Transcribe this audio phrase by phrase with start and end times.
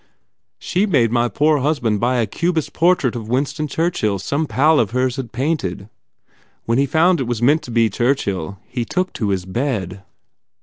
[0.57, 4.89] She made my poor husband buy a cubist portrait of Winston Churchill some pal of
[4.89, 5.89] hers painted.
[6.65, 10.01] When he found it was meant to be Churchill he took to his bed."